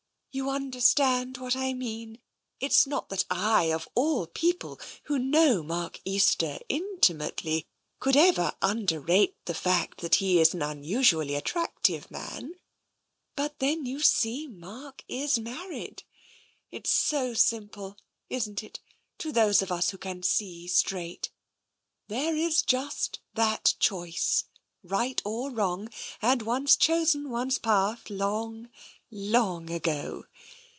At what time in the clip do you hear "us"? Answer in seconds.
19.69-19.89